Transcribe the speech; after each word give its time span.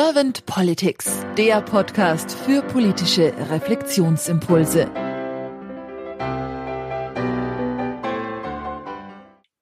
Servant 0.00 0.46
Politics, 0.46 1.26
der 1.36 1.60
Podcast 1.60 2.30
für 2.30 2.62
politische 2.62 3.34
Reflexionsimpulse. 3.50 4.88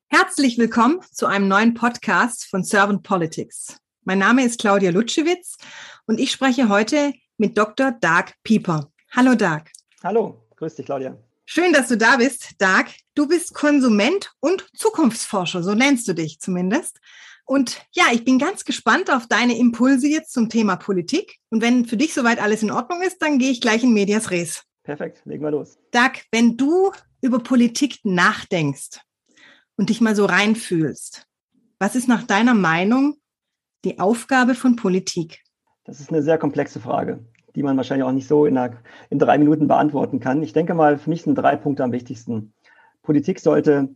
Herzlich 0.09 0.59
willkommen 0.59 1.01
zu 1.11 1.25
einem 1.25 1.49
neuen 1.49 1.72
Podcast 1.72 2.45
von 2.45 2.62
Servant 2.64 3.03
Politics. 3.03 3.79
Mein 4.04 4.18
Name 4.18 4.45
ist 4.45 4.61
Claudia 4.61 4.91
Lutschewitz 4.91 5.57
und 6.07 6.21
ich 6.21 6.32
spreche 6.32 6.68
heute 6.68 7.14
mit 7.39 7.57
Dr. 7.57 7.93
Dark 7.93 8.34
Pieper. 8.43 8.93
Hallo 9.12 9.37
Dark. 9.37 9.71
Hallo, 10.05 10.46
grüß 10.57 10.75
dich 10.75 10.84
Claudia. 10.84 11.16
Schön, 11.46 11.73
dass 11.73 11.89
du 11.89 11.96
da 11.96 12.18
bist, 12.18 12.57
Dark. 12.59 12.89
Du 13.14 13.27
bist 13.27 13.55
Konsument 13.55 14.34
und 14.41 14.66
Zukunftsforscher, 14.77 15.62
so 15.62 15.73
nennst 15.73 16.07
du 16.09 16.12
dich 16.12 16.41
zumindest. 16.41 17.00
Und 17.47 17.81
ja, 17.93 18.07
ich 18.13 18.25
bin 18.25 18.39
ganz 18.39 18.64
gespannt 18.64 19.09
auf 19.09 19.29
deine 19.29 19.57
Impulse 19.57 20.09
jetzt 20.09 20.32
zum 20.32 20.49
Thema 20.49 20.77
Politik. 20.77 21.39
Und 21.49 21.63
wenn 21.63 21.87
für 21.87 21.96
dich 21.96 22.13
soweit 22.13 22.43
alles 22.43 22.63
in 22.63 22.73
Ordnung 22.73 23.03
ist, 23.03 23.23
dann 23.23 23.39
gehe 23.39 23.50
ich 23.50 23.61
gleich 23.61 23.85
in 23.85 23.93
Medias 23.93 24.32
Res. 24.32 24.64
Perfekt, 24.82 25.23
legen 25.25 25.45
wir 25.45 25.53
los. 25.53 25.79
Doug, 25.93 26.13
wenn 26.32 26.57
du 26.57 26.90
über 27.21 27.39
Politik 27.39 28.01
nachdenkst 28.03 29.01
und 29.77 29.90
dich 29.90 30.01
mal 30.01 30.17
so 30.17 30.25
reinfühlst, 30.25 31.27
was 31.79 31.95
ist 31.95 32.09
nach 32.09 32.25
deiner 32.25 32.55
Meinung 32.55 33.17
die 33.84 34.01
Aufgabe 34.01 34.56
von 34.56 34.75
Politik? 34.75 35.42
Das 35.84 36.01
ist 36.01 36.11
eine 36.11 36.23
sehr 36.23 36.39
komplexe 36.39 36.81
Frage, 36.81 37.25
die 37.55 37.62
man 37.62 37.77
wahrscheinlich 37.77 38.05
auch 38.05 38.12
nicht 38.12 38.27
so 38.27 38.47
in, 38.47 38.59
einer, 38.59 38.77
in 39.09 39.20
drei 39.20 39.39
Minuten 39.39 39.69
beantworten 39.69 40.19
kann. 40.19 40.42
Ich 40.42 40.53
denke 40.53 40.75
mal, 40.75 40.98
für 40.98 41.11
mich 41.11 41.23
sind 41.23 41.37
drei 41.37 41.55
Punkte 41.55 41.84
am 41.84 41.92
wichtigsten. 41.92 42.55
Politik 43.03 43.39
sollte 43.39 43.95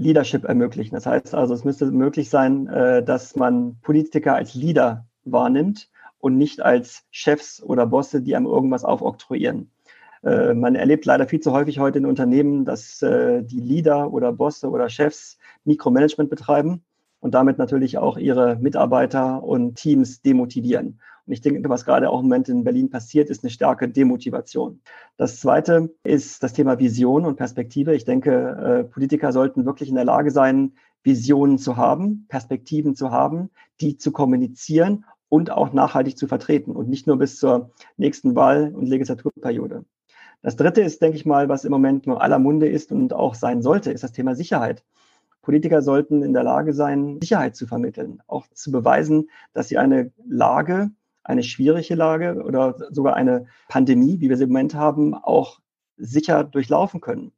Leadership 0.00 0.44
ermöglichen. 0.44 0.94
Das 0.94 1.06
heißt 1.06 1.34
also, 1.34 1.54
es 1.54 1.64
müsste 1.64 1.86
möglich 1.86 2.30
sein, 2.30 2.66
äh, 2.68 3.02
dass 3.04 3.36
man 3.36 3.78
Politiker 3.82 4.34
als 4.34 4.54
Leader 4.54 5.06
wahrnimmt 5.24 5.90
und 6.18 6.36
nicht 6.38 6.62
als 6.62 7.04
Chefs 7.10 7.62
oder 7.62 7.86
Bosse, 7.86 8.22
die 8.22 8.34
einem 8.34 8.46
irgendwas 8.46 8.84
aufoktroyieren. 8.84 9.70
Äh, 10.24 10.54
man 10.54 10.74
erlebt 10.74 11.04
leider 11.04 11.28
viel 11.28 11.40
zu 11.40 11.52
häufig 11.52 11.78
heute 11.78 11.98
in 11.98 12.06
Unternehmen, 12.06 12.64
dass 12.64 13.02
äh, 13.02 13.42
die 13.42 13.60
Leader 13.60 14.12
oder 14.12 14.32
Bosse 14.32 14.70
oder 14.70 14.88
Chefs 14.88 15.38
Mikromanagement 15.64 16.30
betreiben 16.30 16.82
und 17.20 17.34
damit 17.34 17.58
natürlich 17.58 17.98
auch 17.98 18.16
ihre 18.16 18.56
Mitarbeiter 18.56 19.42
und 19.42 19.76
Teams 19.76 20.22
demotivieren. 20.22 21.00
Und 21.26 21.32
ich 21.32 21.42
denke, 21.42 21.68
was 21.68 21.84
gerade 21.84 22.10
auch 22.10 22.20
im 22.20 22.26
Moment 22.26 22.48
in 22.48 22.64
Berlin 22.64 22.90
passiert, 22.90 23.30
ist 23.30 23.44
eine 23.44 23.50
starke 23.50 23.88
Demotivation. 23.88 24.80
Das 25.16 25.38
Zweite 25.38 25.94
ist 26.02 26.42
das 26.42 26.54
Thema 26.54 26.78
Vision 26.78 27.24
und 27.24 27.36
Perspektive. 27.36 27.94
Ich 27.94 28.04
denke, 28.04 28.32
äh, 28.32 28.84
Politiker 28.84 29.32
sollten 29.32 29.64
wirklich 29.64 29.90
in 29.90 29.94
der 29.94 30.04
Lage 30.04 30.30
sein, 30.30 30.72
Visionen 31.02 31.58
zu 31.58 31.76
haben, 31.76 32.26
Perspektiven 32.28 32.94
zu 32.94 33.10
haben, 33.10 33.50
die 33.80 33.96
zu 33.96 34.12
kommunizieren 34.12 35.04
und 35.28 35.50
auch 35.50 35.72
nachhaltig 35.72 36.18
zu 36.18 36.26
vertreten 36.26 36.72
und 36.72 36.88
nicht 36.88 37.06
nur 37.06 37.18
bis 37.18 37.38
zur 37.38 37.70
nächsten 37.96 38.34
Wahl- 38.34 38.74
und 38.74 38.86
Legislaturperiode. 38.86 39.84
Das 40.42 40.56
Dritte 40.56 40.80
ist, 40.80 41.02
denke 41.02 41.16
ich 41.16 41.26
mal, 41.26 41.48
was 41.48 41.64
im 41.64 41.70
Moment 41.70 42.06
nur 42.06 42.22
aller 42.22 42.38
Munde 42.38 42.68
ist 42.68 42.92
und 42.92 43.12
auch 43.12 43.34
sein 43.34 43.62
sollte, 43.62 43.92
ist 43.92 44.02
das 44.02 44.12
Thema 44.12 44.34
Sicherheit. 44.34 44.82
Politiker 45.42 45.82
sollten 45.82 46.22
in 46.22 46.32
der 46.32 46.44
Lage 46.44 46.72
sein, 46.72 47.18
Sicherheit 47.20 47.56
zu 47.56 47.66
vermitteln, 47.66 48.22
auch 48.26 48.46
zu 48.52 48.70
beweisen, 48.70 49.30
dass 49.52 49.68
sie 49.68 49.78
eine 49.78 50.12
Lage 50.26 50.90
eine 51.22 51.42
schwierige 51.42 51.94
Lage 51.94 52.42
oder 52.42 52.76
sogar 52.90 53.14
eine 53.14 53.46
Pandemie, 53.68 54.20
wie 54.20 54.28
wir 54.28 54.36
sie 54.36 54.44
im 54.44 54.50
Moment 54.50 54.74
haben, 54.74 55.14
auch 55.14 55.60
sicher 55.96 56.44
durchlaufen 56.44 57.00
können. 57.00 57.32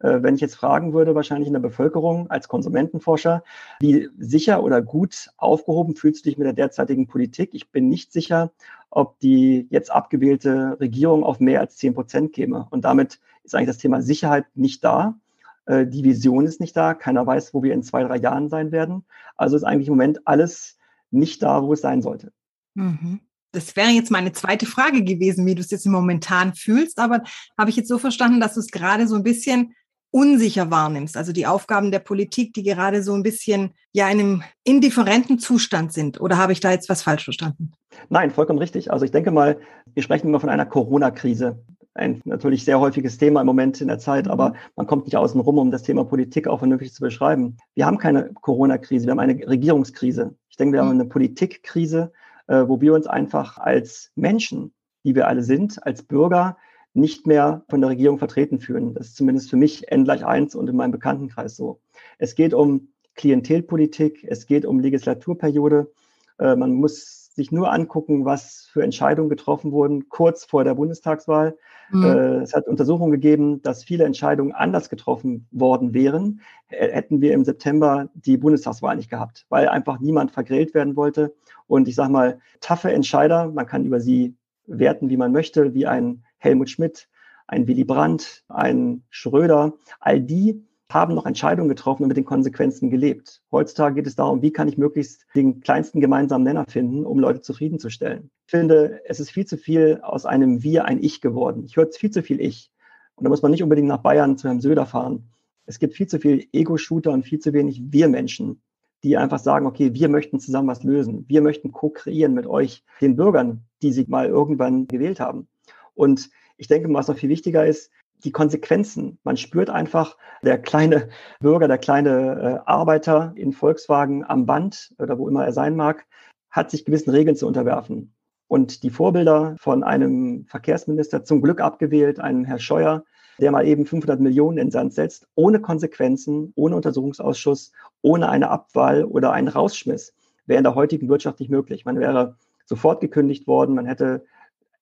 Äh, 0.00 0.22
wenn 0.22 0.34
ich 0.34 0.40
jetzt 0.40 0.56
fragen 0.56 0.92
würde, 0.92 1.14
wahrscheinlich 1.14 1.46
in 1.46 1.54
der 1.54 1.60
Bevölkerung 1.60 2.30
als 2.30 2.48
Konsumentenforscher, 2.48 3.42
wie 3.80 4.08
sicher 4.18 4.62
oder 4.62 4.82
gut 4.82 5.30
aufgehoben 5.36 5.96
fühlst 5.96 6.24
du 6.24 6.30
dich 6.30 6.38
mit 6.38 6.46
der 6.46 6.54
derzeitigen 6.54 7.06
Politik? 7.06 7.50
Ich 7.52 7.70
bin 7.70 7.88
nicht 7.88 8.12
sicher, 8.12 8.52
ob 8.90 9.18
die 9.20 9.66
jetzt 9.70 9.90
abgewählte 9.90 10.78
Regierung 10.80 11.24
auf 11.24 11.40
mehr 11.40 11.60
als 11.60 11.76
zehn 11.76 11.94
Prozent 11.94 12.32
käme. 12.32 12.66
Und 12.70 12.84
damit 12.84 13.20
ist 13.44 13.54
eigentlich 13.54 13.68
das 13.68 13.78
Thema 13.78 14.02
Sicherheit 14.02 14.46
nicht 14.54 14.82
da. 14.84 15.18
Äh, 15.66 15.86
die 15.86 16.04
Vision 16.04 16.46
ist 16.46 16.60
nicht 16.60 16.76
da. 16.76 16.94
Keiner 16.94 17.26
weiß, 17.26 17.54
wo 17.54 17.62
wir 17.62 17.74
in 17.74 17.82
zwei, 17.82 18.02
drei 18.02 18.16
Jahren 18.16 18.48
sein 18.48 18.72
werden. 18.72 19.04
Also 19.36 19.56
ist 19.56 19.64
eigentlich 19.64 19.88
im 19.88 19.94
Moment 19.94 20.26
alles 20.26 20.78
nicht 21.10 21.42
da, 21.42 21.62
wo 21.62 21.72
es 21.72 21.80
sein 21.80 22.02
sollte. 22.02 22.32
Mhm 22.74 23.20
das 23.56 23.74
wäre 23.74 23.88
jetzt 23.88 24.10
meine 24.10 24.32
zweite 24.32 24.66
Frage 24.66 25.02
gewesen, 25.02 25.46
wie 25.46 25.54
du 25.54 25.62
es 25.62 25.70
jetzt 25.70 25.86
momentan 25.86 26.54
fühlst, 26.54 26.98
aber 26.98 27.22
habe 27.58 27.70
ich 27.70 27.76
jetzt 27.76 27.88
so 27.88 27.98
verstanden, 27.98 28.38
dass 28.38 28.54
du 28.54 28.60
es 28.60 28.68
gerade 28.68 29.08
so 29.08 29.16
ein 29.16 29.22
bisschen 29.22 29.74
unsicher 30.10 30.70
wahrnimmst, 30.70 31.16
also 31.16 31.32
die 31.32 31.46
Aufgaben 31.46 31.90
der 31.90 31.98
Politik, 31.98 32.54
die 32.54 32.62
gerade 32.62 33.02
so 33.02 33.14
ein 33.14 33.22
bisschen 33.22 33.72
ja 33.92 34.08
in 34.08 34.20
einem 34.20 34.42
indifferenten 34.64 35.38
Zustand 35.38 35.92
sind. 35.92 36.20
Oder 36.20 36.38
habe 36.38 36.52
ich 36.52 36.60
da 36.60 36.70
jetzt 36.70 36.88
was 36.88 37.02
falsch 37.02 37.24
verstanden? 37.24 37.72
Nein, 38.08 38.30
vollkommen 38.30 38.58
richtig. 38.58 38.90
Also 38.90 39.04
ich 39.04 39.10
denke 39.10 39.30
mal, 39.30 39.58
wir 39.94 40.02
sprechen 40.02 40.28
immer 40.28 40.40
von 40.40 40.48
einer 40.48 40.66
Corona-Krise. 40.66 41.62
Ein 41.96 42.20
natürlich 42.24 42.64
sehr 42.64 42.78
häufiges 42.78 43.18
Thema 43.18 43.40
im 43.40 43.46
Moment 43.46 43.80
in 43.80 43.88
der 43.88 43.98
Zeit, 43.98 44.28
aber 44.28 44.50
mhm. 44.50 44.54
man 44.76 44.86
kommt 44.86 45.06
nicht 45.06 45.16
außen 45.16 45.40
rum, 45.40 45.58
um 45.58 45.70
das 45.70 45.82
Thema 45.82 46.04
Politik 46.04 46.46
auch 46.46 46.58
vernünftig 46.58 46.92
zu 46.92 47.00
beschreiben. 47.00 47.56
Wir 47.74 47.86
haben 47.86 47.98
keine 47.98 48.30
Corona-Krise, 48.34 49.06
wir 49.06 49.12
haben 49.12 49.18
eine 49.18 49.46
Regierungskrise. 49.48 50.34
Ich 50.50 50.56
denke, 50.56 50.74
wir 50.74 50.80
haben 50.80 50.94
mhm. 50.94 51.00
eine 51.00 51.08
Politikkrise 51.08 52.12
äh, 52.46 52.68
wo 52.68 52.80
wir 52.80 52.94
uns 52.94 53.06
einfach 53.06 53.58
als 53.58 54.12
Menschen, 54.14 54.72
die 55.04 55.14
wir 55.14 55.28
alle 55.28 55.42
sind, 55.42 55.84
als 55.84 56.02
Bürger 56.02 56.56
nicht 56.94 57.26
mehr 57.26 57.64
von 57.68 57.80
der 57.80 57.90
Regierung 57.90 58.18
vertreten 58.18 58.58
fühlen. 58.58 58.94
Das 58.94 59.08
ist 59.08 59.16
zumindest 59.16 59.50
für 59.50 59.56
mich 59.56 59.90
N 59.90 60.04
gleich 60.04 60.24
eins 60.24 60.54
und 60.54 60.68
in 60.68 60.76
meinem 60.76 60.92
Bekanntenkreis 60.92 61.56
so. 61.56 61.80
Es 62.18 62.34
geht 62.34 62.54
um 62.54 62.88
Klientelpolitik, 63.14 64.24
es 64.28 64.46
geht 64.46 64.64
um 64.64 64.80
Legislaturperiode. 64.80 65.92
Äh, 66.38 66.56
man 66.56 66.72
muss 66.72 67.25
sich 67.36 67.52
nur 67.52 67.70
angucken, 67.70 68.24
was 68.24 68.66
für 68.72 68.82
Entscheidungen 68.82 69.28
getroffen 69.28 69.70
wurden 69.70 70.08
kurz 70.08 70.46
vor 70.46 70.64
der 70.64 70.74
Bundestagswahl. 70.74 71.56
Mhm. 71.90 72.04
Äh, 72.04 72.36
es 72.38 72.54
hat 72.54 72.66
Untersuchungen 72.66 73.12
gegeben, 73.12 73.60
dass 73.60 73.84
viele 73.84 74.04
Entscheidungen 74.04 74.52
anders 74.52 74.88
getroffen 74.88 75.46
worden 75.50 75.92
wären, 75.92 76.40
hätten 76.68 77.20
wir 77.20 77.34
im 77.34 77.44
September 77.44 78.08
die 78.14 78.38
Bundestagswahl 78.38 78.96
nicht 78.96 79.10
gehabt, 79.10 79.44
weil 79.50 79.68
einfach 79.68 80.00
niemand 80.00 80.32
vergrält 80.32 80.72
werden 80.72 80.96
wollte. 80.96 81.34
Und 81.66 81.88
ich 81.88 81.94
sage 81.94 82.10
mal, 82.10 82.40
taffe 82.60 82.90
Entscheider, 82.90 83.50
man 83.50 83.66
kann 83.66 83.84
über 83.84 84.00
sie 84.00 84.34
werten, 84.66 85.10
wie 85.10 85.18
man 85.18 85.30
möchte, 85.30 85.74
wie 85.74 85.86
ein 85.86 86.24
Helmut 86.38 86.70
Schmidt, 86.70 87.08
ein 87.46 87.68
Willy 87.68 87.84
Brandt, 87.84 88.44
ein 88.48 89.04
Schröder, 89.10 89.74
all 90.00 90.20
die 90.20 90.64
haben 90.90 91.14
noch 91.14 91.26
Entscheidungen 91.26 91.68
getroffen 91.68 92.04
und 92.04 92.08
mit 92.08 92.16
den 92.16 92.24
Konsequenzen 92.24 92.90
gelebt. 92.90 93.42
Heutzutage 93.50 93.96
geht 93.96 94.06
es 94.06 94.16
darum, 94.16 94.42
wie 94.42 94.52
kann 94.52 94.68
ich 94.68 94.78
möglichst 94.78 95.26
den 95.34 95.60
kleinsten 95.60 96.00
gemeinsamen 96.00 96.44
Nenner 96.44 96.64
finden, 96.68 97.04
um 97.04 97.18
Leute 97.18 97.40
zufriedenzustellen. 97.40 98.30
Ich 98.46 98.50
finde, 98.52 99.00
es 99.06 99.18
ist 99.18 99.30
viel 99.30 99.46
zu 99.46 99.56
viel 99.56 100.00
aus 100.02 100.26
einem 100.26 100.62
Wir 100.62 100.84
ein 100.84 101.02
Ich 101.02 101.20
geworden. 101.20 101.64
Ich 101.64 101.76
höre 101.76 101.90
viel 101.90 102.10
zu 102.10 102.22
viel 102.22 102.40
Ich. 102.40 102.70
Und 103.16 103.24
da 103.24 103.30
muss 103.30 103.42
man 103.42 103.50
nicht 103.50 103.62
unbedingt 103.62 103.88
nach 103.88 104.02
Bayern 104.02 104.38
zu 104.38 104.46
Herrn 104.46 104.60
Söder 104.60 104.86
fahren. 104.86 105.30
Es 105.64 105.78
gibt 105.78 105.94
viel 105.94 106.06
zu 106.06 106.20
viel 106.20 106.46
Ego-Shooter 106.52 107.10
und 107.10 107.24
viel 107.24 107.40
zu 107.40 107.52
wenig 107.52 107.82
Wir-Menschen, 107.90 108.60
die 109.02 109.16
einfach 109.16 109.40
sagen, 109.40 109.66
okay, 109.66 109.94
wir 109.94 110.08
möchten 110.08 110.38
zusammen 110.38 110.68
was 110.68 110.84
lösen. 110.84 111.24
Wir 111.26 111.40
möchten 111.40 111.72
co-kreieren 111.72 112.34
mit 112.34 112.46
euch, 112.46 112.84
den 113.00 113.16
Bürgern, 113.16 113.64
die 113.82 113.92
sie 113.92 114.04
mal 114.06 114.26
irgendwann 114.26 114.86
gewählt 114.86 115.18
haben. 115.18 115.48
Und 115.94 116.30
ich 116.56 116.68
denke, 116.68 116.92
was 116.92 117.08
noch 117.08 117.16
viel 117.16 117.28
wichtiger 117.28 117.66
ist, 117.66 117.90
die 118.24 118.32
Konsequenzen. 118.32 119.18
Man 119.24 119.36
spürt 119.36 119.70
einfach, 119.70 120.16
der 120.42 120.58
kleine 120.58 121.08
Bürger, 121.40 121.68
der 121.68 121.78
kleine 121.78 122.62
äh, 122.64 122.70
Arbeiter 122.70 123.32
in 123.36 123.52
Volkswagen 123.52 124.24
am 124.24 124.46
Band 124.46 124.94
oder 124.98 125.18
wo 125.18 125.28
immer 125.28 125.44
er 125.44 125.52
sein 125.52 125.76
mag, 125.76 126.06
hat 126.50 126.70
sich 126.70 126.84
gewissen 126.84 127.10
Regeln 127.10 127.36
zu 127.36 127.46
unterwerfen. 127.46 128.14
Und 128.48 128.82
die 128.82 128.90
Vorbilder 128.90 129.56
von 129.58 129.82
einem 129.82 130.46
Verkehrsminister 130.46 131.24
zum 131.24 131.42
Glück 131.42 131.60
abgewählt, 131.60 132.20
einem 132.20 132.44
Herr 132.44 132.58
Scheuer, 132.58 133.04
der 133.40 133.50
mal 133.50 133.66
eben 133.66 133.86
500 133.86 134.20
Millionen 134.20 134.58
in 134.58 134.70
Sand 134.70 134.94
setzt, 134.94 135.26
ohne 135.34 135.60
Konsequenzen, 135.60 136.52
ohne 136.54 136.76
Untersuchungsausschuss, 136.76 137.72
ohne 138.02 138.28
eine 138.28 138.48
Abwahl 138.48 139.04
oder 139.04 139.32
einen 139.32 139.48
Rausschmiss, 139.48 140.14
wäre 140.46 140.58
in 140.58 140.64
der 140.64 140.74
heutigen 140.74 141.08
Wirtschaft 141.08 141.40
nicht 141.40 141.50
möglich. 141.50 141.84
Man 141.84 141.98
wäre 141.98 142.36
sofort 142.64 143.00
gekündigt 143.00 143.46
worden, 143.46 143.74
man 143.74 143.86
hätte 143.86 144.24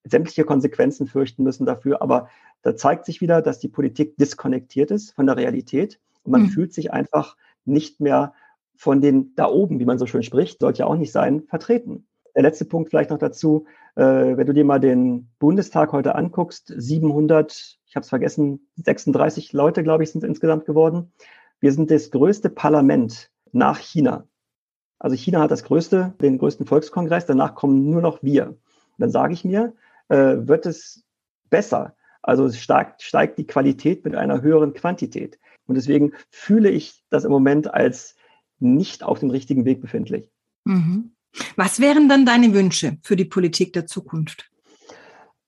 sämtliche 0.05 0.45
Konsequenzen 0.45 1.07
fürchten 1.07 1.43
müssen 1.43 1.67
dafür. 1.67 2.03
Aber 2.03 2.29
da 2.63 2.77
zeigt 2.77 3.07
sich 3.07 3.21
wieder, 3.21 3.43
dass 3.43 3.59
die 3.59 3.69
Politik 3.69 4.17
diskonnektiert 4.17 4.91
ist 4.91 5.13
von 5.13 5.27
der 5.27 5.37
Realität 5.37 5.99
und 6.23 6.33
man 6.33 6.43
mhm. 6.43 6.49
fühlt 6.49 6.73
sich 6.73 6.93
einfach 6.93 7.37
nicht 7.65 8.01
mehr 8.01 8.35
von 8.77 9.01
den 9.01 9.35
da 9.37 9.47
oben, 9.47 9.79
wie 9.81 9.85
man 9.85 9.99
so 9.99 10.07
schön 10.07 10.23
spricht, 10.23 10.61
sollte 10.61 10.81
ja 10.81 10.87
auch 10.87 10.97
nicht 10.97 11.13
sein, 11.13 11.45
vertreten. 11.49 12.07
Der 12.35 12.43
letzte 12.43 12.65
Punkt 12.65 12.91
vielleicht 12.91 13.11
noch 13.11 13.19
dazu, 13.19 13.67
äh, 13.95 14.03
wenn 14.03 14.47
du 14.47 14.53
dir 14.53 14.65
mal 14.65 14.81
den 14.81 15.29
Bundestag 15.39 15.93
heute 15.93 16.17
anguckst, 16.17 16.73
700, 16.77 17.79
ich 17.87 17.97
habe 17.97 18.03
es 18.03 18.09
vergessen, 18.09 18.67
36 18.77 19.53
Leute, 19.53 19.83
glaube 19.85 20.03
ich, 20.03 20.11
sind 20.11 20.25
es 20.25 20.29
insgesamt 20.29 20.65
geworden. 20.65 21.13
Wir 21.61 21.73
sind 21.73 21.91
das 21.91 22.11
größte 22.11 22.51
Parlament 22.51 23.31
nach 23.53 23.79
China. 23.79 24.27
Also 24.99 25.17
China 25.17 25.41
hat 25.41 25.51
das 25.51 25.63
größte, 25.63 26.15
den 26.21 26.39
größten 26.39 26.67
Volkskongress, 26.67 27.27
danach 27.27 27.55
kommen 27.55 27.89
nur 27.89 28.03
noch 28.03 28.23
wir. 28.23 28.49
Und 28.49 28.59
dann 28.99 29.11
sage 29.11 29.33
ich 29.33 29.45
mir, 29.45 29.73
äh, 30.09 30.37
wird 30.39 30.67
es 30.67 31.05
besser. 31.51 31.95
Also 32.23 32.47
es 32.47 32.59
steigt, 32.59 33.03
steigt 33.03 33.39
die 33.39 33.47
Qualität 33.47 34.05
mit 34.05 34.15
einer 34.15 34.43
höheren 34.43 34.73
Quantität. 34.73 35.39
Und 35.67 35.77
deswegen 35.77 36.13
fühle 36.31 36.71
ich 36.71 37.03
das 37.11 37.25
im 37.25 37.31
Moment 37.31 37.73
als 37.73 38.17
nicht 38.59 39.03
auf 39.03 39.19
dem 39.19 39.31
richtigen 39.31 39.65
Weg 39.65 39.81
befindlich. 39.81 40.31
Mhm. 40.65 41.13
Was 41.57 41.81
wären 41.81 42.09
dann 42.09 42.25
deine 42.25 42.55
Wünsche 42.55 42.99
für 43.03 43.17
die 43.17 43.25
Politik 43.25 43.73
der 43.73 43.87
Zukunft? 43.87 44.51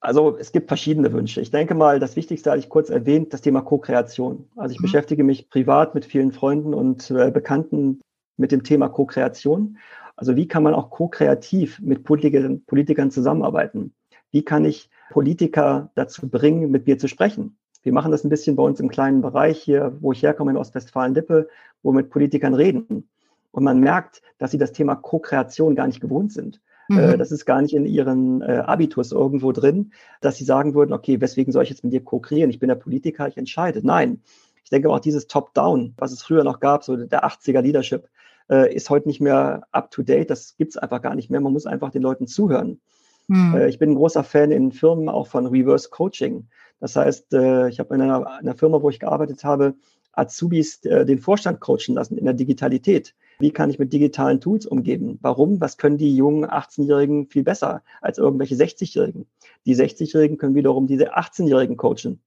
Also 0.00 0.36
es 0.38 0.52
gibt 0.52 0.68
verschiedene 0.68 1.12
Wünsche. 1.12 1.40
Ich 1.40 1.50
denke 1.50 1.74
mal, 1.74 1.98
das 1.98 2.16
Wichtigste 2.16 2.50
hatte 2.50 2.60
ich 2.60 2.68
kurz 2.68 2.90
erwähnt, 2.90 3.32
das 3.32 3.40
Thema 3.40 3.62
Co-Kreation. 3.62 4.48
Also 4.56 4.72
ich 4.72 4.80
mhm. 4.80 4.82
beschäftige 4.82 5.24
mich 5.24 5.48
privat 5.48 5.94
mit 5.94 6.04
vielen 6.04 6.32
Freunden 6.32 6.74
und 6.74 7.10
äh, 7.10 7.30
Bekannten 7.30 8.00
mit 8.36 8.52
dem 8.52 8.62
Thema 8.62 8.88
Co-Kreation. 8.88 9.78
Also 10.14 10.36
wie 10.36 10.48
kann 10.48 10.62
man 10.62 10.74
auch 10.74 10.90
ko-kreativ 10.90 11.80
mit 11.80 12.04
Politikern, 12.04 12.62
Politikern 12.64 13.10
zusammenarbeiten? 13.10 13.94
Wie 14.36 14.44
kann 14.44 14.66
ich 14.66 14.90
Politiker 15.08 15.90
dazu 15.94 16.28
bringen, 16.28 16.70
mit 16.70 16.86
mir 16.86 16.98
zu 16.98 17.08
sprechen? 17.08 17.56
Wir 17.82 17.94
machen 17.94 18.12
das 18.12 18.22
ein 18.22 18.28
bisschen 18.28 18.54
bei 18.54 18.62
uns 18.62 18.78
im 18.80 18.90
kleinen 18.90 19.22
Bereich 19.22 19.62
hier, 19.62 19.96
wo 20.00 20.12
ich 20.12 20.22
herkomme 20.22 20.50
in 20.50 20.58
Ostwestfalen-Lippe, 20.58 21.48
wo 21.82 21.92
wir 21.92 22.02
mit 22.02 22.10
Politikern 22.10 22.52
reden. 22.52 23.08
Und 23.50 23.64
man 23.64 23.80
merkt, 23.80 24.20
dass 24.36 24.50
sie 24.50 24.58
das 24.58 24.72
Thema 24.72 24.94
Co-Kreation 24.94 25.74
gar 25.74 25.86
nicht 25.86 26.02
gewohnt 26.02 26.34
sind. 26.34 26.60
Äh, 26.90 27.14
mhm. 27.14 27.18
Das 27.18 27.32
ist 27.32 27.46
gar 27.46 27.62
nicht 27.62 27.74
in 27.74 27.86
ihren 27.86 28.42
äh, 28.42 28.62
Abitus 28.66 29.10
irgendwo 29.10 29.52
drin, 29.52 29.94
dass 30.20 30.36
sie 30.36 30.44
sagen 30.44 30.74
würden, 30.74 30.92
okay, 30.92 31.18
weswegen 31.18 31.50
soll 31.50 31.62
ich 31.62 31.70
jetzt 31.70 31.82
mit 31.82 31.94
dir 31.94 32.04
co-kreieren? 32.04 32.50
Ich 32.50 32.58
bin 32.58 32.68
der 32.68 32.74
Politiker, 32.74 33.26
ich 33.28 33.38
entscheide. 33.38 33.80
Nein. 33.82 34.20
Ich 34.64 34.68
denke 34.68 34.90
auch 34.90 35.00
dieses 35.00 35.28
Top-Down, 35.28 35.94
was 35.96 36.12
es 36.12 36.22
früher 36.22 36.44
noch 36.44 36.60
gab, 36.60 36.84
so 36.84 36.94
der 36.94 37.24
80er 37.24 37.62
Leadership, 37.62 38.06
äh, 38.50 38.74
ist 38.74 38.90
heute 38.90 39.08
nicht 39.08 39.22
mehr 39.22 39.66
up-to-date. 39.72 40.28
Das 40.28 40.58
gibt 40.58 40.72
es 40.72 40.76
einfach 40.76 41.00
gar 41.00 41.14
nicht 41.14 41.30
mehr. 41.30 41.40
Man 41.40 41.54
muss 41.54 41.64
einfach 41.64 41.90
den 41.90 42.02
Leuten 42.02 42.26
zuhören. 42.26 42.82
Mhm. 43.28 43.66
ich 43.68 43.78
bin 43.78 43.90
ein 43.90 43.96
großer 43.96 44.22
Fan 44.22 44.50
in 44.50 44.72
Firmen 44.72 45.08
auch 45.08 45.26
von 45.26 45.46
Reverse 45.46 45.90
Coaching. 45.90 46.48
Das 46.80 46.94
heißt, 46.94 47.32
ich 47.32 47.80
habe 47.80 47.94
in 47.94 48.00
einer, 48.00 48.26
einer 48.26 48.54
Firma, 48.54 48.82
wo 48.82 48.90
ich 48.90 49.00
gearbeitet 49.00 49.42
habe, 49.44 49.74
Azubis 50.12 50.80
den 50.80 51.18
Vorstand 51.18 51.60
coachen 51.60 51.94
lassen 51.94 52.18
in 52.18 52.24
der 52.24 52.34
Digitalität. 52.34 53.14
Wie 53.38 53.50
kann 53.50 53.68
ich 53.68 53.78
mit 53.78 53.92
digitalen 53.92 54.40
Tools 54.40 54.66
umgehen? 54.66 55.18
Warum? 55.20 55.60
Was 55.60 55.76
können 55.76 55.98
die 55.98 56.16
jungen 56.16 56.46
18-Jährigen 56.46 57.26
viel 57.26 57.42
besser 57.42 57.82
als 58.00 58.18
irgendwelche 58.18 58.54
60-Jährigen? 58.54 59.26
Die 59.66 59.76
60-Jährigen 59.76 60.38
können 60.38 60.54
wiederum 60.54 60.86
diese 60.86 61.16
18-Jährigen 61.16 61.76
coachen. 61.76 62.20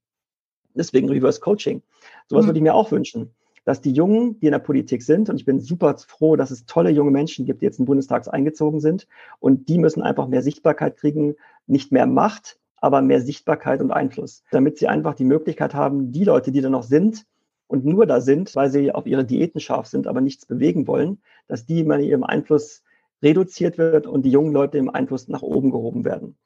Deswegen 0.74 1.08
Reverse 1.08 1.40
Coaching. 1.40 1.82
Sowas 2.28 2.44
mhm. 2.44 2.48
würde 2.48 2.58
ich 2.58 2.62
mir 2.62 2.74
auch 2.74 2.92
wünschen, 2.92 3.34
dass 3.64 3.80
die 3.80 3.92
Jungen, 3.92 4.38
die 4.40 4.46
in 4.46 4.52
der 4.52 4.58
Politik 4.58 5.02
sind, 5.02 5.28
und 5.28 5.36
ich 5.36 5.44
bin 5.44 5.60
super 5.60 5.96
froh, 5.98 6.36
dass 6.36 6.50
es 6.50 6.66
tolle 6.66 6.90
junge 6.90 7.10
Menschen 7.10 7.44
gibt, 7.44 7.60
die 7.60 7.66
jetzt 7.66 7.78
den 7.78 7.86
Bundestag 7.86 8.32
eingezogen 8.32 8.80
sind, 8.80 9.06
und 9.38 9.68
die 9.68 9.78
müssen 9.78 10.02
einfach 10.02 10.28
mehr 10.28 10.42
Sichtbarkeit 10.42 10.96
kriegen, 10.96 11.36
nicht 11.66 11.92
mehr 11.92 12.06
Macht, 12.06 12.58
aber 12.76 13.02
mehr 13.02 13.20
Sichtbarkeit 13.20 13.80
und 13.80 13.90
Einfluss, 13.90 14.42
damit 14.50 14.78
sie 14.78 14.88
einfach 14.88 15.14
die 15.14 15.24
Möglichkeit 15.24 15.74
haben, 15.74 16.12
die 16.12 16.24
Leute, 16.24 16.52
die 16.52 16.60
da 16.60 16.70
noch 16.70 16.84
sind, 16.84 17.26
und 17.70 17.84
nur 17.84 18.04
da 18.04 18.20
sind, 18.20 18.56
weil 18.56 18.68
sie 18.68 18.90
auf 18.90 19.06
ihre 19.06 19.24
Diäten 19.24 19.60
scharf 19.60 19.86
sind, 19.86 20.08
aber 20.08 20.20
nichts 20.20 20.44
bewegen 20.44 20.88
wollen, 20.88 21.22
dass 21.46 21.66
die 21.66 21.84
mal 21.84 22.00
ihrem 22.00 22.24
Einfluss 22.24 22.82
reduziert 23.22 23.78
wird 23.78 24.08
und 24.08 24.22
die 24.22 24.30
jungen 24.30 24.52
Leute 24.52 24.76
im 24.78 24.90
Einfluss 24.90 25.28
nach 25.28 25.42
oben 25.42 25.70
gehoben 25.70 26.04
werden. 26.04 26.36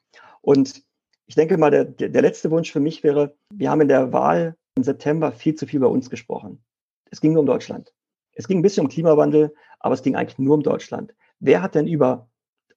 Und 0.41 0.83
ich 1.25 1.33
denke 1.33 1.57
mal, 1.57 1.71
der, 1.71 1.85
der 1.85 2.21
letzte 2.21 2.51
Wunsch 2.51 2.71
für 2.71 2.79
mich 2.79 3.03
wäre, 3.03 3.35
wir 3.51 3.71
haben 3.71 3.81
in 3.81 3.87
der 3.87 4.13
Wahl 4.13 4.55
im 4.75 4.83
September 4.83 5.31
viel 5.31 5.55
zu 5.55 5.65
viel 5.65 5.79
bei 5.79 5.87
uns 5.87 6.11
gesprochen. 6.11 6.63
Es 7.15 7.21
ging 7.21 7.31
nur 7.31 7.39
um 7.39 7.45
Deutschland. 7.45 7.93
Es 8.33 8.45
ging 8.45 8.59
ein 8.59 8.61
bisschen 8.61 8.83
um 8.83 8.89
Klimawandel, 8.89 9.55
aber 9.79 9.93
es 9.93 10.01
ging 10.01 10.17
eigentlich 10.17 10.37
nur 10.37 10.55
um 10.55 10.63
Deutschland. 10.63 11.15
Wer 11.39 11.61
hat 11.61 11.73
denn 11.73 11.87
über 11.87 12.27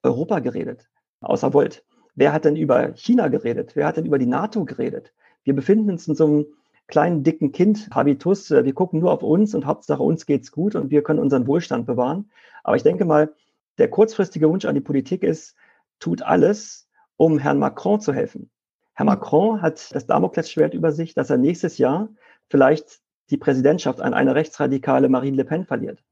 Europa 0.05 0.39
geredet? 0.39 0.89
Außer 1.21 1.53
Volt. 1.53 1.85
Wer 2.15 2.33
hat 2.33 2.45
denn 2.45 2.55
über 2.55 2.95
China 2.95 3.27
geredet? 3.27 3.75
Wer 3.75 3.89
hat 3.89 3.97
denn 3.97 4.07
über 4.07 4.17
die 4.17 4.27
NATO 4.27 4.65
geredet? 4.65 5.13
Wir 5.43 5.57
befinden 5.57 5.91
uns 5.91 6.07
in 6.07 6.15
so 6.15 6.27
einem 6.27 6.47
kleinen, 6.87 7.25
dicken 7.25 7.51
Kind 7.51 7.91
Habitus. 7.93 8.53
Äh, 8.53 8.65
wir 8.65 8.75
gucken 8.75 9.01
nur 9.01 9.11
auf 9.11 9.25
uns 9.25 9.57
und 9.57 9.67
Hauptsache 9.67 10.05
uns 10.05 10.25
geht's 10.25 10.53
gut 10.53 10.77
und 10.77 10.93
wir 10.93 11.03
können 11.03 11.19
unseren 11.19 11.49
Wohlstand 11.49 11.85
bewahren. 11.85 12.31
Aber 12.63 12.77
ich 12.77 12.85
denke 12.85 13.05
mal, 13.05 13.35
der 13.79 13.91
kurzfristige 13.91 14.49
Wunsch 14.49 14.67
an 14.67 14.77
die 14.77 14.81
Politik 14.81 15.25
ist, 15.25 15.57
tut 15.99 16.23
alles, 16.23 16.89
um 17.17 17.41
Herrn 17.41 17.59
Macron 17.59 18.01
zu 18.01 18.13
helfen. 18.13 18.51
Herr 18.95 19.07
Macron 19.07 19.63
hat 19.63 19.93
das 19.93 20.07
Damoklesschwert 20.07 20.75
über 20.75 20.93
sich, 20.93 21.15
dass 21.15 21.29
er 21.29 21.39
nächstes 21.39 21.79
Jahr 21.79 22.09
vielleicht 22.49 23.01
die 23.31 23.37
Präsidentschaft 23.37 24.01
an 24.01 24.15
eine 24.15 24.35
rechtsradikale 24.35 25.09
Marine 25.09 25.37
Le 25.37 25.45
Pen 25.45 25.65
verliert. 25.65 26.03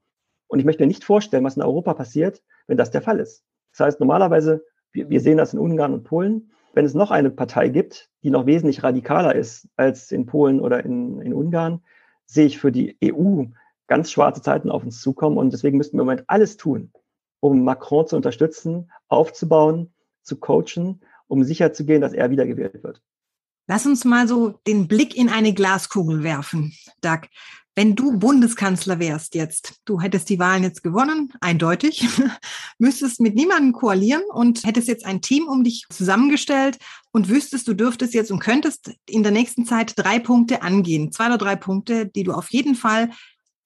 Und 0.48 0.58
ich 0.58 0.64
möchte 0.64 0.82
mir 0.82 0.88
nicht 0.88 1.04
vorstellen, 1.04 1.44
was 1.44 1.56
in 1.56 1.62
Europa 1.62 1.94
passiert, 1.94 2.42
wenn 2.66 2.76
das 2.76 2.90
der 2.90 3.02
Fall 3.02 3.18
ist. 3.20 3.44
Das 3.72 3.80
heißt, 3.80 4.00
normalerweise, 4.00 4.64
wir, 4.92 5.08
wir 5.08 5.20
sehen 5.20 5.38
das 5.38 5.52
in 5.52 5.58
Ungarn 5.58 5.92
und 5.92 6.04
Polen, 6.04 6.50
wenn 6.72 6.84
es 6.84 6.94
noch 6.94 7.10
eine 7.10 7.30
Partei 7.30 7.68
gibt, 7.68 8.10
die 8.22 8.30
noch 8.30 8.46
wesentlich 8.46 8.82
radikaler 8.82 9.34
ist 9.34 9.68
als 9.76 10.12
in 10.12 10.26
Polen 10.26 10.60
oder 10.60 10.84
in, 10.84 11.20
in 11.22 11.32
Ungarn, 11.32 11.82
sehe 12.26 12.46
ich 12.46 12.58
für 12.58 12.70
die 12.70 12.98
EU 13.02 13.44
ganz 13.86 14.10
schwarze 14.10 14.42
Zeiten 14.42 14.70
auf 14.70 14.84
uns 14.84 15.00
zukommen. 15.00 15.38
Und 15.38 15.52
deswegen 15.52 15.78
müssten 15.78 15.96
wir 15.96 16.02
im 16.02 16.06
Moment 16.06 16.24
alles 16.26 16.56
tun, 16.56 16.92
um 17.40 17.64
Macron 17.64 18.06
zu 18.06 18.16
unterstützen, 18.16 18.90
aufzubauen, 19.08 19.94
zu 20.22 20.38
coachen, 20.38 21.00
um 21.28 21.44
sicherzugehen, 21.44 22.02
dass 22.02 22.12
er 22.12 22.30
wiedergewählt 22.30 22.82
wird. 22.82 23.02
Lass 23.68 23.86
uns 23.86 24.04
mal 24.04 24.28
so 24.28 24.60
den 24.66 24.86
Blick 24.86 25.16
in 25.16 25.28
eine 25.28 25.52
Glaskugel 25.52 26.22
werfen, 26.22 26.72
Doug. 27.00 27.22
Wenn 27.78 27.94
du 27.94 28.18
Bundeskanzler 28.18 29.00
wärst 29.00 29.34
jetzt, 29.34 29.82
du 29.84 30.00
hättest 30.00 30.30
die 30.30 30.38
Wahlen 30.38 30.62
jetzt 30.62 30.82
gewonnen, 30.82 31.30
eindeutig, 31.42 32.08
müsstest 32.78 33.20
mit 33.20 33.34
niemandem 33.34 33.74
koalieren 33.74 34.22
und 34.32 34.64
hättest 34.64 34.88
jetzt 34.88 35.04
ein 35.04 35.20
Team 35.20 35.46
um 35.46 35.62
dich 35.62 35.84
zusammengestellt 35.90 36.78
und 37.12 37.28
wüsstest, 37.28 37.68
du 37.68 37.74
dürftest 37.74 38.14
jetzt 38.14 38.30
und 38.30 38.38
könntest 38.38 38.92
in 39.06 39.22
der 39.22 39.32
nächsten 39.32 39.66
Zeit 39.66 39.92
drei 39.96 40.18
Punkte 40.18 40.62
angehen, 40.62 41.12
zwei 41.12 41.26
oder 41.26 41.38
drei 41.38 41.56
Punkte, 41.56 42.06
die 42.06 42.22
du 42.22 42.32
auf 42.32 42.50
jeden 42.50 42.76
Fall 42.76 43.10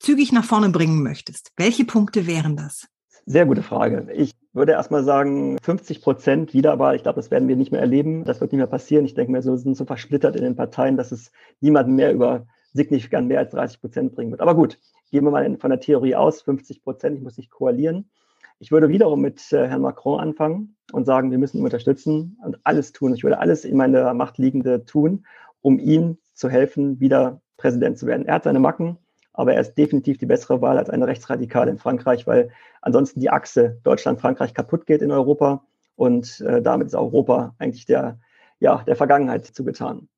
zügig 0.00 0.32
nach 0.32 0.44
vorne 0.44 0.70
bringen 0.70 1.04
möchtest. 1.04 1.52
Welche 1.56 1.84
Punkte 1.84 2.26
wären 2.26 2.56
das? 2.56 2.88
Sehr 3.26 3.46
gute 3.46 3.62
Frage. 3.62 4.08
Ich 4.12 4.34
würde 4.52 4.72
erstmal 4.72 5.04
sagen, 5.04 5.58
50 5.62 6.02
Prozent 6.02 6.54
Wiederwahl. 6.54 6.96
Ich 6.96 7.02
glaube, 7.02 7.16
das 7.16 7.30
werden 7.30 7.48
wir 7.48 7.56
nicht 7.56 7.72
mehr 7.72 7.80
erleben. 7.80 8.24
Das 8.24 8.40
wird 8.40 8.52
nicht 8.52 8.58
mehr 8.58 8.66
passieren. 8.66 9.04
Ich 9.04 9.14
denke 9.14 9.32
mir, 9.32 9.44
wir 9.44 9.56
sind 9.56 9.76
so 9.76 9.84
versplittert 9.84 10.36
in 10.36 10.42
den 10.42 10.56
Parteien, 10.56 10.96
dass 10.96 11.12
es 11.12 11.30
niemanden 11.60 11.94
mehr 11.94 12.12
über 12.12 12.46
signifikant 12.72 13.28
mehr 13.28 13.38
als 13.38 13.50
30 13.50 13.80
Prozent 13.80 14.14
bringen 14.14 14.30
wird. 14.30 14.40
Aber 14.40 14.54
gut, 14.54 14.78
gehen 15.10 15.24
wir 15.24 15.30
mal 15.30 15.56
von 15.58 15.70
der 15.70 15.80
Theorie 15.80 16.14
aus, 16.14 16.42
50 16.42 16.82
Prozent, 16.82 17.16
ich 17.16 17.22
muss 17.22 17.36
nicht 17.36 17.50
koalieren. 17.50 18.10
Ich 18.58 18.70
würde 18.70 18.88
wiederum 18.88 19.20
mit 19.20 19.52
äh, 19.52 19.68
Herrn 19.68 19.80
Macron 19.80 20.20
anfangen 20.20 20.76
und 20.92 21.06
sagen, 21.06 21.30
wir 21.30 21.38
müssen 21.38 21.58
ihn 21.58 21.64
unterstützen 21.64 22.38
und 22.44 22.58
alles 22.62 22.92
tun. 22.92 23.14
Ich 23.14 23.24
würde 23.24 23.38
alles 23.38 23.64
in 23.64 23.76
meiner 23.76 24.12
Macht 24.14 24.38
liegende 24.38 24.84
tun, 24.84 25.26
um 25.62 25.78
ihm 25.78 26.18
zu 26.34 26.50
helfen, 26.50 27.00
wieder 27.00 27.40
Präsident 27.56 27.98
zu 27.98 28.06
werden. 28.06 28.26
Er 28.26 28.34
hat 28.34 28.44
seine 28.44 28.60
Macken, 28.60 28.98
aber 29.40 29.54
er 29.54 29.62
ist 29.62 29.74
definitiv 29.74 30.18
die 30.18 30.26
bessere 30.26 30.60
Wahl 30.60 30.76
als 30.76 30.90
eine 30.90 31.06
Rechtsradikale 31.06 31.70
in 31.70 31.78
Frankreich, 31.78 32.26
weil 32.26 32.50
ansonsten 32.82 33.20
die 33.20 33.30
Achse 33.30 33.78
Deutschland-Frankreich 33.84 34.52
kaputt 34.52 34.86
geht 34.86 35.00
in 35.00 35.10
Europa 35.10 35.64
und 35.96 36.40
äh, 36.42 36.60
damit 36.60 36.88
ist 36.88 36.94
Europa 36.94 37.54
eigentlich 37.58 37.86
der, 37.86 38.18
ja, 38.58 38.82
der 38.86 38.96
Vergangenheit 38.96 39.46
zugetan. 39.46 40.08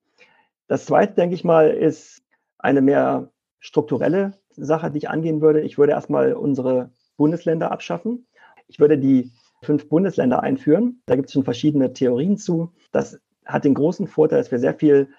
Das 0.66 0.86
zweite, 0.86 1.14
denke 1.14 1.36
ich 1.36 1.44
mal, 1.44 1.70
ist 1.70 2.22
eine 2.58 2.80
mehr 2.80 3.30
strukturelle 3.60 4.32
Sache, 4.56 4.90
die 4.90 4.98
ich 4.98 5.08
angehen 5.08 5.40
würde. 5.40 5.60
Ich 5.60 5.78
würde 5.78 5.92
erstmal 5.92 6.32
unsere 6.32 6.90
Bundesländer 7.16 7.70
abschaffen. 7.70 8.26
Ich 8.66 8.80
würde 8.80 8.98
die 8.98 9.30
fünf 9.62 9.88
Bundesländer 9.88 10.42
einführen. 10.42 11.00
Da 11.06 11.14
gibt 11.14 11.28
es 11.28 11.32
schon 11.32 11.44
verschiedene 11.44 11.92
Theorien 11.92 12.36
zu. 12.36 12.72
Das 12.90 13.20
hat 13.44 13.64
den 13.64 13.74
großen 13.74 14.08
Vorteil, 14.08 14.38
dass 14.38 14.50
wir 14.50 14.58
sehr 14.58 14.74
viel 14.74 15.10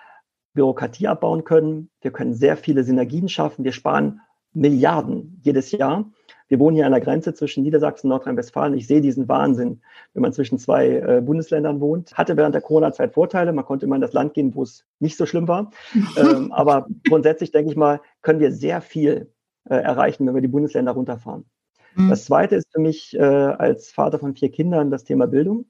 Bürokratie 0.54 1.08
abbauen 1.08 1.44
können. 1.44 1.90
Wir 2.02 2.12
können 2.12 2.34
sehr 2.34 2.58
viele 2.58 2.84
Synergien 2.84 3.30
schaffen. 3.30 3.64
Wir 3.64 3.72
sparen 3.72 4.22
Milliarden 4.54 5.40
jedes 5.42 5.72
Jahr. 5.72 6.06
Wir 6.48 6.60
wohnen 6.60 6.76
hier 6.76 6.86
an 6.86 6.92
der 6.92 7.02
Grenze 7.02 7.34
zwischen 7.34 7.64
Niedersachsen 7.64 8.08
und 8.08 8.10
Nordrhein-Westfalen. 8.10 8.76
Ich 8.76 8.86
sehe 8.86 9.02
diesen 9.02 9.28
Wahnsinn, 9.28 9.82
wenn 10.14 10.22
man 10.22 10.34
zwischen 10.34 10.60
zwei 10.60 10.88
äh, 10.90 11.22
Bundesländern 11.22 11.80
wohnt. 11.80 12.14
Hatte 12.14 12.38
während 12.38 12.54
der 12.54 12.62
Corona-Zeit 12.62 13.14
Vorteile. 13.14 13.54
Man 13.54 13.66
konnte 13.66 13.86
immer 13.86 13.96
in 13.96 14.02
das 14.02 14.14
Land 14.14 14.36
gehen, 14.36 14.54
wo 14.54 14.62
es 14.62 14.86
nicht 15.00 15.18
so 15.18 15.26
schlimm 15.26 15.48
war. 15.48 15.72
ähm, 16.18 16.52
aber 16.52 16.88
grundsätzlich, 17.08 17.52
denke 17.52 17.72
ich 17.72 17.78
mal, 17.78 18.02
können 18.22 18.40
wir 18.40 18.52
sehr 18.52 18.82
viel 18.82 19.32
äh, 19.68 19.76
erreichen, 19.76 20.28
wenn 20.28 20.36
wir 20.36 20.42
die 20.42 20.48
Bundesländer 20.48 20.92
runterfahren. 20.92 21.46
Mhm. 21.96 22.10
Das 22.10 22.26
Zweite 22.26 22.56
ist 22.58 22.72
für 22.72 22.80
mich 22.80 23.16
äh, 23.16 23.24
als 23.24 23.92
Vater 23.92 24.20
von 24.20 24.36
vier 24.36 24.52
Kindern 24.52 24.92
das 24.92 25.04
Thema 25.04 25.26
Bildung. 25.26 25.66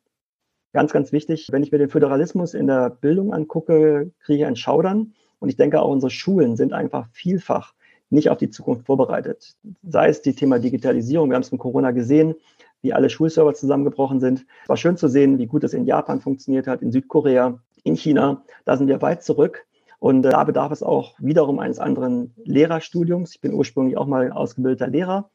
Ganz, 0.74 0.92
ganz 0.92 1.12
wichtig. 1.12 1.50
Wenn 1.52 1.62
ich 1.62 1.72
mir 1.72 1.78
den 1.78 1.90
Föderalismus 1.90 2.56
in 2.56 2.66
der 2.66 2.90
Bildung 2.90 3.32
angucke, 3.32 4.12
kriege 4.24 4.40
ich 4.42 4.46
ein 4.46 4.56
Schaudern. 4.56 5.14
Und 5.40 5.50
ich 5.50 5.56
denke, 5.56 5.80
auch 5.80 5.92
unsere 5.92 6.10
Schulen 6.10 6.58
sind 6.58 6.74
einfach 6.74 7.08
vielfach 7.12 7.74
nicht 8.10 8.30
auf 8.30 8.38
die 8.38 8.50
Zukunft 8.50 8.88
vorbereitet. 8.88 9.56
Sei 9.88 10.10
es 10.10 10.24
die 10.24 10.34
Thema 10.34 10.58
Digitalisierung, 10.58 11.30
wir 11.30 11.36
haben 11.36 11.44
es 11.44 11.50
in 11.50 11.60
Corona 11.60 11.92
gesehen, 11.92 12.34
wie 12.82 12.92
alle 12.92 13.10
Schulserver 13.10 13.54
zusammengebrochen 13.54 14.20
sind. 14.20 14.46
Es 14.64 14.70
war 14.70 14.78
schön 14.78 14.98
zu 14.98 15.08
sehen, 15.08 15.38
wie 15.38 15.46
gut 15.46 15.64
es 15.64 15.74
in 15.74 15.86
Japan 15.86 16.22
funktioniert 16.22 16.66
hat, 16.66 16.82
in 16.82 16.92
Südkorea, 16.92 17.60
in 17.84 17.96
China. 17.96 18.44
Da 18.66 18.76
sind 18.76 18.88
wir 18.88 19.02
weit 19.02 19.24
zurück. 19.24 19.66
Und 20.00 20.26
äh, 20.26 20.32
da 20.32 20.44
bedarf 20.44 20.72
es 20.72 20.82
auch 20.82 21.14
wiederum 21.20 21.60
eines 21.60 21.78
anderen 21.78 22.34
Lehrerstudiums. 22.46 23.36
Ich 23.36 23.42
bin 23.42 23.54
ursprünglich 23.54 23.96
auch 23.96 24.08
mal 24.08 24.32
ausgebildeter 24.32 24.88
Lehrer 24.88 25.30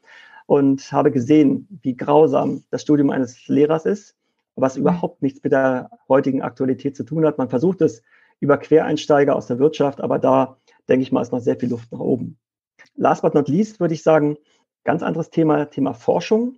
und 0.46 0.90
habe 0.92 1.12
gesehen, 1.12 1.68
wie 1.82 1.96
grausam 1.96 2.64
das 2.70 2.82
Studium 2.82 3.10
eines 3.10 3.46
Lehrers 3.48 3.86
ist, 3.86 4.17
was 4.60 4.76
mhm. 4.76 4.82
überhaupt 4.82 5.22
nichts 5.22 5.42
mit 5.42 5.52
der 5.52 5.90
heutigen 6.08 6.42
Aktualität 6.42 6.96
zu 6.96 7.04
tun 7.04 7.24
hat. 7.26 7.38
Man 7.38 7.48
versucht 7.48 7.80
es 7.80 8.02
über 8.40 8.58
Quereinsteiger 8.58 9.34
aus 9.34 9.46
der 9.46 9.58
Wirtschaft, 9.58 10.00
aber 10.00 10.18
da 10.18 10.56
denke 10.88 11.02
ich 11.02 11.12
mal, 11.12 11.22
ist 11.22 11.32
noch 11.32 11.40
sehr 11.40 11.58
viel 11.58 11.70
Luft 11.70 11.90
nach 11.92 12.00
oben. 12.00 12.38
Last 12.94 13.22
but 13.22 13.34
not 13.34 13.48
least 13.48 13.80
würde 13.80 13.94
ich 13.94 14.02
sagen, 14.02 14.36
ganz 14.84 15.02
anderes 15.02 15.30
Thema, 15.30 15.66
Thema 15.66 15.94
Forschung. 15.94 16.56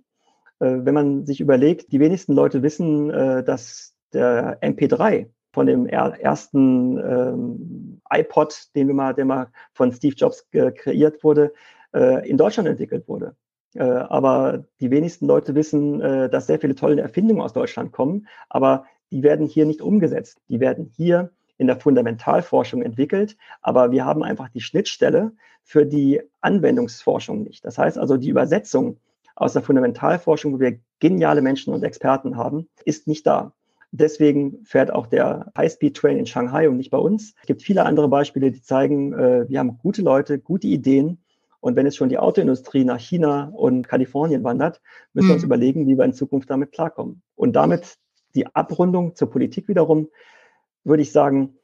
Äh, 0.59 0.79
wenn 0.83 0.93
man 0.93 1.25
sich 1.25 1.41
überlegt, 1.41 1.91
die 1.91 1.99
wenigsten 1.99 2.33
Leute 2.33 2.63
wissen, 2.63 3.09
äh, 3.09 3.43
dass 3.43 3.95
der 4.13 4.61
MP3 4.61 5.27
von 5.53 5.65
dem 5.65 5.85
ersten 5.85 6.97
ähm, 6.97 8.01
iPod, 8.09 8.69
den 8.75 8.87
wir 8.87 8.93
mal, 8.93 9.13
der 9.13 9.25
mal 9.25 9.47
von 9.73 9.91
Steve 9.91 10.15
Jobs 10.15 10.47
kreiert 10.49 11.23
wurde, 11.23 11.53
äh, 11.93 12.27
in 12.29 12.37
Deutschland 12.37 12.69
entwickelt 12.69 13.07
wurde. 13.07 13.35
Äh, 13.75 13.83
aber 13.83 14.65
die 14.79 14.91
wenigsten 14.91 15.27
Leute 15.27 15.55
wissen, 15.55 16.01
äh, 16.01 16.29
dass 16.29 16.47
sehr 16.47 16.59
viele 16.59 16.75
tolle 16.75 17.01
Erfindungen 17.01 17.41
aus 17.41 17.53
Deutschland 17.53 17.91
kommen, 17.91 18.27
aber 18.49 18.85
die 19.11 19.23
werden 19.23 19.47
hier 19.47 19.65
nicht 19.65 19.81
umgesetzt. 19.81 20.41
Die 20.49 20.59
werden 20.59 20.91
hier 20.95 21.31
in 21.57 21.67
der 21.67 21.79
Fundamentalforschung 21.79 22.81
entwickelt, 22.81 23.37
aber 23.61 23.91
wir 23.91 24.05
haben 24.05 24.23
einfach 24.23 24.49
die 24.49 24.61
Schnittstelle 24.61 25.33
für 25.63 25.85
die 25.85 26.21
Anwendungsforschung 26.41 27.43
nicht. 27.43 27.63
Das 27.63 27.77
heißt 27.77 27.97
also, 27.97 28.17
die 28.17 28.29
Übersetzung 28.29 28.97
aus 29.35 29.53
der 29.53 29.61
Fundamentalforschung, 29.61 30.53
wo 30.53 30.59
wir 30.59 30.79
geniale 30.99 31.41
Menschen 31.41 31.73
und 31.73 31.83
Experten 31.83 32.35
haben, 32.35 32.67
ist 32.85 33.07
nicht 33.07 33.27
da. 33.27 33.53
Deswegen 33.91 34.63
fährt 34.63 34.91
auch 34.91 35.05
der 35.05 35.51
High-Speed-Train 35.57 36.17
in 36.17 36.25
Shanghai 36.25 36.69
und 36.69 36.77
nicht 36.77 36.91
bei 36.91 36.97
uns. 36.97 37.35
Es 37.41 37.47
gibt 37.47 37.61
viele 37.61 37.85
andere 37.85 38.07
Beispiele, 38.07 38.51
die 38.51 38.61
zeigen, 38.61 39.13
äh, 39.13 39.49
wir 39.49 39.59
haben 39.59 39.77
gute 39.79 40.01
Leute, 40.01 40.39
gute 40.39 40.67
Ideen. 40.67 41.21
Und 41.61 41.75
wenn 41.75 41.85
es 41.85 41.95
schon 41.95 42.09
die 42.09 42.17
Autoindustrie 42.17 42.83
nach 42.83 42.99
China 42.99 43.51
und 43.53 43.87
Kalifornien 43.87 44.43
wandert, 44.43 44.81
müssen 45.13 45.29
wir 45.29 45.35
uns 45.35 45.43
mhm. 45.43 45.47
überlegen, 45.47 45.87
wie 45.87 45.97
wir 45.97 46.03
in 46.03 46.13
Zukunft 46.13 46.49
damit 46.49 46.73
klarkommen. 46.73 47.21
Und 47.35 47.53
damit 47.55 47.97
die 48.35 48.47
Abrundung 48.53 49.15
zur 49.15 49.29
Politik 49.29 49.67
wiederum, 49.67 50.09
würde 50.83 51.03
ich 51.03 51.11
sagen, 51.11 51.57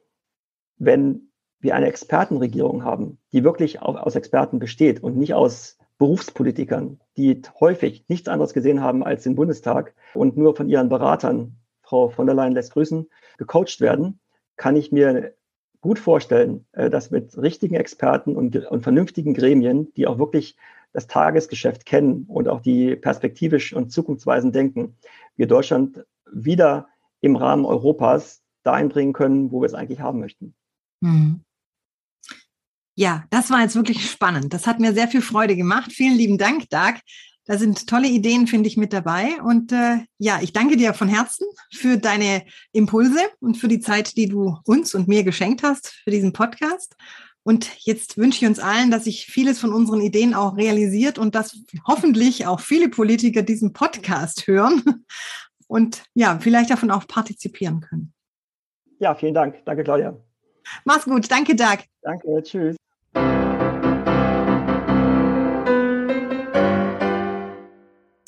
wenn 0.76 1.32
wir 1.60 1.74
eine 1.74 1.86
Expertenregierung 1.86 2.84
haben, 2.84 3.18
die 3.32 3.42
wirklich 3.42 3.82
auch 3.82 3.96
aus 3.96 4.14
Experten 4.14 4.60
besteht 4.60 5.02
und 5.02 5.16
nicht 5.16 5.34
aus 5.34 5.76
Berufspolitikern, 5.98 7.00
die 7.16 7.42
häufig 7.58 8.04
nichts 8.08 8.28
anderes 8.28 8.54
gesehen 8.54 8.80
haben 8.80 9.02
als 9.02 9.24
den 9.24 9.34
Bundestag 9.34 9.94
und 10.14 10.36
nur 10.36 10.54
von 10.54 10.68
ihren 10.68 10.88
Beratern, 10.88 11.56
Frau 11.82 12.08
von 12.08 12.26
der 12.26 12.36
Leyen 12.36 12.52
lässt 12.52 12.72
grüßen, 12.72 13.08
gecoacht 13.38 13.80
werden, 13.80 14.20
kann 14.56 14.76
ich 14.76 14.92
mir 14.92 15.34
gut 15.80 15.98
vorstellen, 15.98 16.66
äh, 16.72 16.90
dass 16.90 17.10
mit 17.10 17.36
richtigen 17.36 17.74
Experten 17.74 18.36
und, 18.36 18.56
und 18.56 18.82
vernünftigen 18.82 19.34
Gremien, 19.34 19.92
die 19.94 20.06
auch 20.06 20.18
wirklich 20.18 20.56
das 20.92 21.06
Tagesgeschäft 21.06 21.84
kennen 21.86 22.24
und 22.28 22.48
auch 22.48 22.60
die 22.60 22.96
perspektivisch 22.96 23.72
und 23.72 23.92
zukunftsweisend 23.92 24.54
denken, 24.54 24.96
wir 25.36 25.46
Deutschland 25.46 26.04
wieder 26.32 26.88
im 27.20 27.36
Rahmen 27.36 27.64
Europas 27.64 28.42
dahin 28.62 28.88
bringen 28.88 29.12
können, 29.12 29.52
wo 29.52 29.60
wir 29.60 29.66
es 29.66 29.74
eigentlich 29.74 30.00
haben 30.00 30.20
möchten. 30.20 30.54
Hm. 31.02 31.40
Ja, 32.96 33.24
das 33.30 33.50
war 33.50 33.60
jetzt 33.60 33.76
wirklich 33.76 34.10
spannend. 34.10 34.52
Das 34.52 34.66
hat 34.66 34.80
mir 34.80 34.92
sehr 34.92 35.06
viel 35.06 35.22
Freude 35.22 35.54
gemacht. 35.54 35.92
Vielen 35.92 36.16
lieben 36.16 36.36
Dank, 36.36 36.68
Dag. 36.68 37.00
Da 37.48 37.56
sind 37.56 37.86
tolle 37.86 38.08
Ideen, 38.08 38.46
finde 38.46 38.68
ich, 38.68 38.76
mit 38.76 38.92
dabei. 38.92 39.40
Und 39.42 39.72
äh, 39.72 40.00
ja, 40.18 40.38
ich 40.42 40.52
danke 40.52 40.76
dir 40.76 40.92
von 40.92 41.08
Herzen 41.08 41.46
für 41.72 41.96
deine 41.96 42.44
Impulse 42.72 43.20
und 43.40 43.56
für 43.56 43.68
die 43.68 43.80
Zeit, 43.80 44.18
die 44.18 44.28
du 44.28 44.58
uns 44.66 44.94
und 44.94 45.08
mir 45.08 45.24
geschenkt 45.24 45.62
hast 45.62 45.88
für 46.04 46.10
diesen 46.10 46.34
Podcast. 46.34 46.94
Und 47.44 47.70
jetzt 47.78 48.18
wünsche 48.18 48.44
ich 48.44 48.50
uns 48.50 48.58
allen, 48.58 48.90
dass 48.90 49.04
sich 49.04 49.24
vieles 49.24 49.58
von 49.58 49.72
unseren 49.72 50.02
Ideen 50.02 50.34
auch 50.34 50.58
realisiert 50.58 51.18
und 51.18 51.34
dass 51.34 51.58
hoffentlich 51.86 52.46
auch 52.46 52.60
viele 52.60 52.90
Politiker 52.90 53.40
diesen 53.40 53.72
Podcast 53.72 54.46
hören 54.46 55.06
und 55.68 56.02
ja, 56.12 56.38
vielleicht 56.40 56.68
davon 56.68 56.90
auch 56.90 57.08
partizipieren 57.08 57.80
können. 57.80 58.12
Ja, 58.98 59.14
vielen 59.14 59.32
Dank. 59.32 59.64
Danke, 59.64 59.84
Claudia. 59.84 60.20
Mach's 60.84 61.06
gut. 61.06 61.30
Danke, 61.30 61.56
Doug. 61.56 61.78
Danke. 62.02 62.42
Tschüss. 62.42 62.76